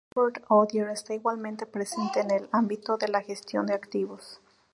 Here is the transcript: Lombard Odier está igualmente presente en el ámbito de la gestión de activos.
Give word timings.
Lombard 0.15 0.41
Odier 0.49 0.89
está 0.89 1.13
igualmente 1.13 1.67
presente 1.67 2.21
en 2.21 2.31
el 2.31 2.49
ámbito 2.51 2.97
de 2.97 3.07
la 3.07 3.21
gestión 3.21 3.67
de 3.67 3.75
activos. 3.75 4.41